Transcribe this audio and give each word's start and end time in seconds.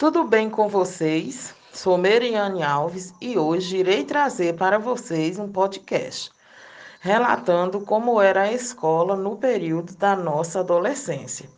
Tudo 0.00 0.24
bem 0.24 0.48
com 0.48 0.66
vocês? 0.66 1.54
Sou 1.74 1.98
Meriane 1.98 2.62
Alves 2.62 3.12
e 3.20 3.36
hoje 3.36 3.76
irei 3.76 4.02
trazer 4.02 4.56
para 4.56 4.78
vocês 4.78 5.38
um 5.38 5.46
podcast 5.46 6.30
relatando 7.00 7.82
como 7.82 8.18
era 8.18 8.44
a 8.44 8.50
escola 8.50 9.14
no 9.14 9.36
período 9.36 9.94
da 9.96 10.16
nossa 10.16 10.60
adolescência, 10.60 11.50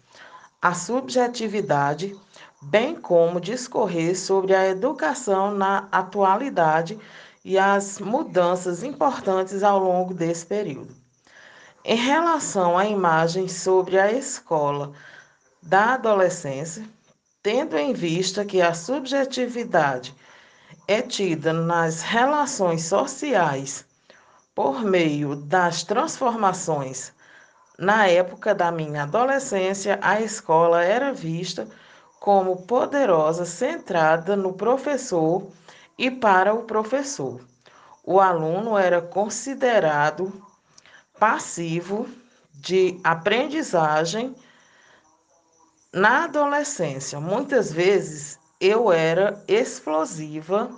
a 0.60 0.74
subjetividade, 0.74 2.18
bem 2.60 2.96
como 2.96 3.40
discorrer 3.40 4.18
sobre 4.18 4.56
a 4.56 4.66
educação 4.66 5.54
na 5.54 5.86
atualidade 5.92 6.98
e 7.44 7.56
as 7.56 8.00
mudanças 8.00 8.82
importantes 8.82 9.62
ao 9.62 9.78
longo 9.78 10.12
desse 10.12 10.44
período. 10.44 10.92
Em 11.84 11.96
relação 11.96 12.76
à 12.76 12.86
imagem 12.86 13.46
sobre 13.46 14.00
a 14.00 14.10
escola 14.10 14.90
da 15.62 15.94
adolescência, 15.94 16.84
tendo 17.42 17.76
em 17.76 17.92
vista 17.92 18.44
que 18.44 18.62
a 18.62 18.72
subjetividade 18.72 20.14
é 20.86 21.02
tida 21.02 21.52
nas 21.52 22.00
relações 22.00 22.84
sociais 22.84 23.84
por 24.54 24.84
meio 24.84 25.34
das 25.34 25.82
transformações. 25.82 27.12
Na 27.78 28.06
época 28.06 28.54
da 28.54 28.70
minha 28.70 29.02
adolescência, 29.02 29.98
a 30.02 30.20
escola 30.20 30.84
era 30.84 31.12
vista 31.12 31.66
como 32.20 32.62
poderosa, 32.62 33.44
centrada 33.44 34.36
no 34.36 34.52
professor 34.52 35.48
e 35.98 36.10
para 36.10 36.54
o 36.54 36.62
professor. 36.62 37.40
O 38.04 38.20
aluno 38.20 38.78
era 38.78 39.02
considerado 39.02 40.32
passivo 41.18 42.08
de 42.54 43.00
aprendizagem 43.02 44.36
na 45.92 46.24
adolescência. 46.24 47.20
Muitas 47.20 47.72
vezes 47.72 48.38
eu 48.60 48.90
era 48.90 49.42
explosiva 49.46 50.70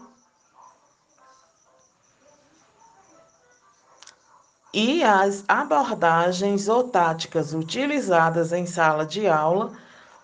e 4.72 5.04
as 5.04 5.44
abordagens 5.46 6.68
ou 6.68 6.88
táticas 6.88 7.54
utilizadas 7.54 8.52
em 8.52 8.66
sala 8.66 9.06
de 9.06 9.28
aula 9.28 9.72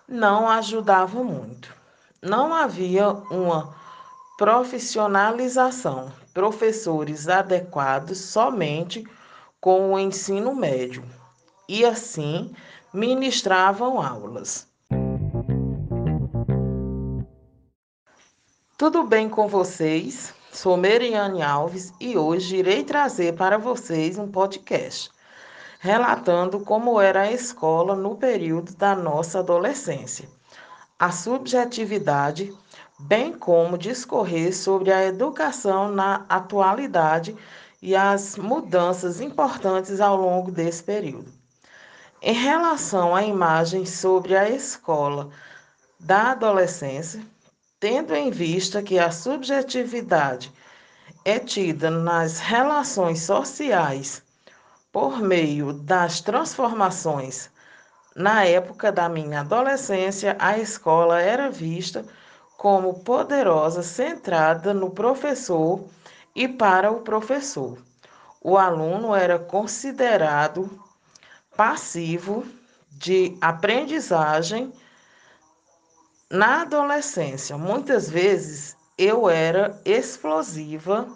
não 0.08 0.48
ajudavam 0.48 1.22
muito. 1.22 1.72
Não 2.20 2.52
havia 2.52 3.11
uma 3.30 3.74
profissionalização, 4.36 6.12
professores 6.34 7.28
adequados 7.28 8.18
somente 8.18 9.06
com 9.61 9.92
o 9.92 9.98
ensino 9.98 10.55
médio, 10.55 11.05
e 11.68 11.84
assim 11.84 12.55
ministravam 12.92 14.00
aulas. 14.00 14.69
Tudo 18.81 19.03
bem 19.03 19.28
com 19.28 19.47
vocês? 19.47 20.33
Sou 20.50 20.75
Meriane 20.75 21.42
Alves 21.42 21.92
e 22.00 22.17
hoje 22.17 22.56
irei 22.56 22.83
trazer 22.83 23.34
para 23.34 23.59
vocês 23.59 24.17
um 24.17 24.27
podcast 24.27 25.11
relatando 25.78 26.61
como 26.61 26.98
era 26.98 27.20
a 27.20 27.31
escola 27.31 27.95
no 27.95 28.17
período 28.17 28.75
da 28.75 28.95
nossa 28.95 29.41
adolescência, 29.41 30.27
a 30.98 31.12
subjetividade, 31.12 32.56
bem 32.98 33.34
como 33.34 33.77
discorrer 33.77 34.56
sobre 34.56 34.91
a 34.91 35.05
educação 35.05 35.92
na 35.92 36.25
atualidade 36.27 37.36
e 37.83 37.95
as 37.95 38.39
mudanças 38.39 39.20
importantes 39.20 40.01
ao 40.01 40.17
longo 40.17 40.51
desse 40.51 40.83
período. 40.83 41.31
Em 42.23 42.33
relação 42.33 43.14
à 43.14 43.23
imagem 43.23 43.84
sobre 43.84 44.34
a 44.34 44.48
escola 44.48 45.28
da 45.98 46.31
adolescência, 46.31 47.23
tendo 47.81 48.14
em 48.14 48.31
vista 48.31 48.83
que 48.83 48.98
a 48.98 49.11
subjetividade 49.11 50.53
é 51.25 51.39
tida 51.39 51.91
nas 51.91 52.39
relações 52.39 53.23
sociais 53.23 54.23
por 54.92 55.18
meio 55.20 55.73
das 55.73 56.20
transformações. 56.20 57.51
Na 58.14 58.45
época 58.45 58.92
da 58.92 59.08
minha 59.08 59.40
adolescência, 59.40 60.36
a 60.39 60.58
escola 60.58 61.23
era 61.23 61.48
vista 61.48 62.05
como 62.58 63.01
poderosa, 63.02 63.83
centrada 63.83 64.74
no 64.74 64.90
professor 64.90 65.83
e 66.35 66.46
para 66.46 66.90
o 66.90 67.01
professor. 67.01 67.79
O 68.42 68.58
aluno 68.58 69.14
era 69.14 69.39
considerado 69.39 70.69
passivo 71.57 72.45
de 72.90 73.39
aprendizagem 73.40 74.70
na 76.30 76.61
adolescência, 76.61 77.58
muitas 77.58 78.08
vezes 78.08 78.77
eu 78.96 79.29
era 79.29 79.80
explosiva 79.85 81.08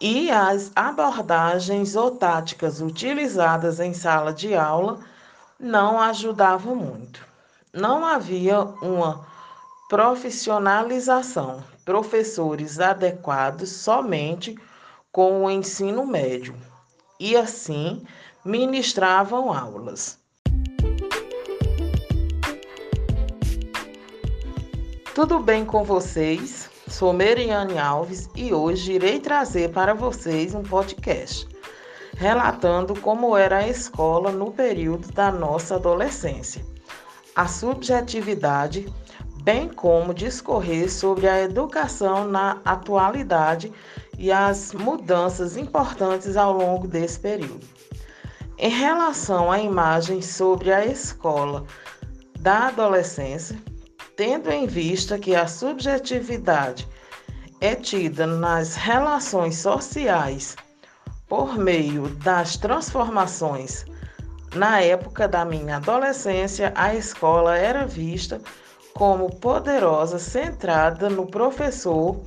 e 0.00 0.32
as 0.32 0.72
abordagens 0.74 1.94
ou 1.94 2.16
táticas 2.16 2.80
utilizadas 2.80 3.78
em 3.78 3.94
sala 3.94 4.32
de 4.32 4.52
aula 4.52 4.98
não 5.60 6.00
ajudavam 6.00 6.74
muito. 6.74 7.24
Não 7.72 8.04
havia 8.04 8.62
uma 8.82 9.24
profissionalização, 9.88 11.62
professores 11.84 12.80
adequados 12.80 13.70
somente 13.70 14.58
com 15.12 15.44
o 15.44 15.50
ensino 15.50 16.04
médio, 16.04 16.56
e 17.20 17.36
assim 17.36 18.04
ministravam 18.44 19.52
aulas. 19.52 20.21
Tudo 25.14 25.38
bem 25.38 25.64
com 25.64 25.84
vocês? 25.84 26.70
Sou 26.88 27.12
Meriane 27.12 27.78
Alves 27.78 28.30
e 28.34 28.54
hoje 28.54 28.92
irei 28.92 29.20
trazer 29.20 29.70
para 29.70 29.92
vocês 29.92 30.54
um 30.54 30.62
podcast 30.62 31.46
relatando 32.16 32.98
como 32.98 33.36
era 33.36 33.58
a 33.58 33.68
escola 33.68 34.30
no 34.30 34.52
período 34.52 35.12
da 35.12 35.30
nossa 35.30 35.74
adolescência, 35.74 36.64
a 37.34 37.46
subjetividade, 37.46 38.86
bem 39.42 39.68
como 39.68 40.14
discorrer 40.14 40.90
sobre 40.90 41.28
a 41.28 41.42
educação 41.42 42.26
na 42.26 42.60
atualidade 42.64 43.72
e 44.16 44.30
as 44.30 44.72
mudanças 44.72 45.56
importantes 45.56 46.36
ao 46.36 46.52
longo 46.52 46.86
desse 46.86 47.18
período. 47.18 47.66
Em 48.56 48.70
relação 48.70 49.50
à 49.50 49.58
imagem 49.58 50.22
sobre 50.22 50.72
a 50.72 50.86
escola 50.86 51.64
da 52.38 52.68
adolescência, 52.68 53.58
tendo 54.16 54.50
em 54.50 54.66
vista 54.66 55.18
que 55.18 55.34
a 55.34 55.46
subjetividade 55.46 56.86
é 57.60 57.74
tida 57.74 58.26
nas 58.26 58.74
relações 58.74 59.56
sociais 59.58 60.56
por 61.28 61.56
meio 61.56 62.08
das 62.08 62.56
transformações. 62.56 63.86
Na 64.54 64.80
época 64.80 65.26
da 65.26 65.44
minha 65.44 65.76
adolescência, 65.76 66.72
a 66.74 66.94
escola 66.94 67.56
era 67.56 67.86
vista 67.86 68.40
como 68.94 69.30
poderosa, 69.36 70.18
centrada 70.18 71.08
no 71.08 71.26
professor 71.26 72.20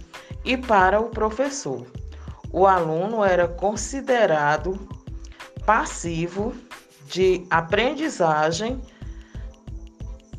e 0.44 0.58
para 0.58 1.00
o 1.00 1.10
professor. 1.10 1.86
O 2.52 2.66
aluno 2.66 3.24
era 3.24 3.48
considerado 3.48 4.88
passivo 5.66 6.56
de 7.08 7.46
aprendizagem 7.50 8.82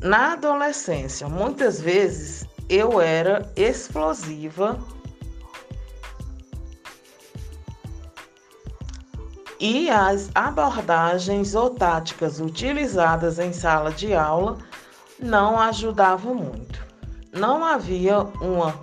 na 0.01 0.33
adolescência, 0.33 1.27
muitas 1.27 1.81
vezes 1.81 2.45
eu 2.69 3.01
era 3.01 3.51
explosiva 3.55 4.77
e 9.59 9.89
as 9.89 10.29
abordagens 10.35 11.55
ou 11.55 11.71
táticas 11.71 12.39
utilizadas 12.39 13.39
em 13.39 13.51
sala 13.51 13.91
de 13.91 14.13
aula 14.13 14.57
não 15.19 15.59
ajudavam 15.59 16.35
muito. 16.35 16.85
Não 17.33 17.65
havia 17.65 18.19
uma 18.19 18.79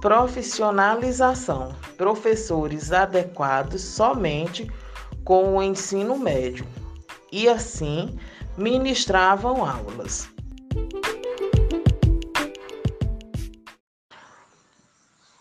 profissionalização, 0.00 1.74
professores 1.96 2.92
adequados 2.92 3.82
somente 3.82 4.70
com 5.24 5.56
o 5.56 5.62
ensino 5.62 6.18
médio, 6.18 6.66
e 7.30 7.48
assim 7.48 8.18
ministravam 8.56 9.64
aulas. 9.64 10.28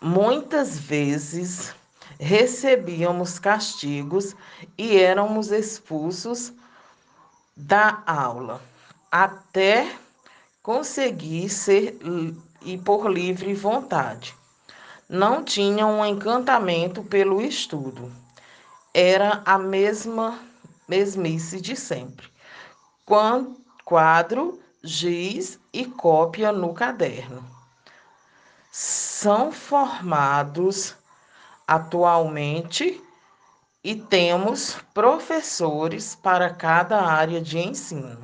Muitas 0.01 0.79
vezes 0.79 1.75
recebíamos 2.17 3.37
castigos 3.37 4.33
e 4.77 4.97
éramos 4.97 5.51
expulsos 5.51 6.53
da 7.55 8.01
aula 8.05 8.61
até 9.11 9.91
conseguir 10.63 11.49
ser 11.49 11.99
e 12.61 12.77
por 12.77 13.11
livre 13.11 13.53
vontade. 13.53 14.33
Não 15.09 15.43
tinha 15.43 15.85
um 15.85 16.05
encantamento 16.05 17.03
pelo 17.03 17.41
estudo. 17.41 18.09
Era 18.93 19.41
a 19.45 19.57
mesma 19.57 20.39
mesmice 20.87 21.59
de 21.59 21.75
sempre. 21.75 22.29
Quadro, 23.83 24.61
giz 24.81 25.59
e 25.73 25.85
cópia 25.85 26.53
no 26.53 26.73
caderno. 26.73 27.43
São 29.21 29.51
formados 29.51 30.95
atualmente 31.67 33.03
e 33.83 33.93
temos 33.93 34.77
professores 34.93 36.15
para 36.15 36.53
cada 36.53 37.03
área 37.03 37.41
de 37.41 37.59
ensino. 37.59 38.17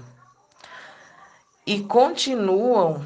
E 1.67 1.81
continuam 1.81 3.05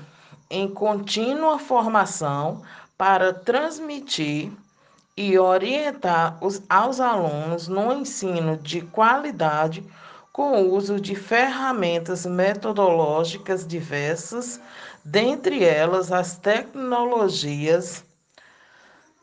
em 0.52 0.72
contínua 0.72 1.58
formação 1.58 2.62
para 2.96 3.34
transmitir 3.34 4.52
e 5.18 5.40
orientar 5.40 6.38
os, 6.42 6.62
aos 6.70 7.00
alunos 7.00 7.68
no 7.68 7.92
ensino 7.92 8.56
de 8.56 8.82
qualidade 8.82 9.84
com 10.32 10.62
o 10.62 10.76
uso 10.76 11.00
de 11.02 11.16
ferramentas 11.16 12.24
metodológicas 12.24 13.68
diversas, 13.68 14.62
dentre 15.04 15.64
elas 15.64 16.12
as 16.12 16.38
tecnologias 16.38 18.04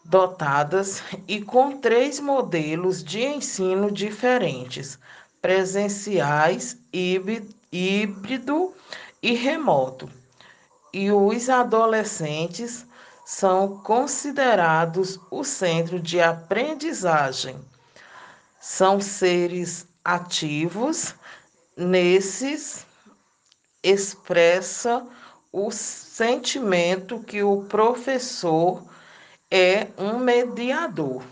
dotadas 0.05 1.03
e 1.27 1.41
com 1.43 1.79
três 1.79 2.21
modelos 2.21 3.03
de 3.03 3.23
ensino 3.23 3.91
diferentes: 3.91 4.99
presenciais, 5.43 6.77
híbrido 6.93 8.75
e 9.23 9.33
remoto. 9.33 10.09
E 10.93 11.11
os 11.11 11.49
adolescentes 11.49 12.87
são 13.25 13.79
considerados 13.79 15.19
o 15.31 15.43
centro 15.43 15.99
de 15.99 16.21
aprendizagem. 16.21 17.57
São 18.61 19.01
seres 19.01 19.87
ativos, 20.05 21.15
nesses 21.77 22.87
expressa 23.83 25.07
o 25.53 25.71
sentimento 25.71 27.21
que 27.21 27.43
o 27.43 27.65
professor 27.65 28.85
é 29.51 29.89
um 29.99 30.19
mediador. 30.19 31.23